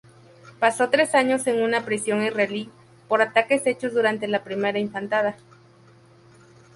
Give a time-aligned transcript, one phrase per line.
[0.57, 2.71] Pasó tres años en una prisión israelí
[3.07, 5.37] por ataques hechos durante la Primera Intifada.